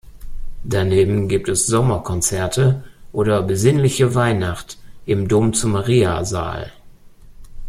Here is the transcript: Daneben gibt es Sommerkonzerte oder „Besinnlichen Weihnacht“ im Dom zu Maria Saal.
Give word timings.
Daneben 0.63 1.27
gibt 1.27 1.47
es 1.47 1.67
Sommerkonzerte 1.67 2.83
oder 3.13 3.43
„Besinnlichen 3.43 4.15
Weihnacht“ 4.15 4.79
im 5.05 5.27
Dom 5.27 5.53
zu 5.53 5.67
Maria 5.67 6.25
Saal. 6.25 6.71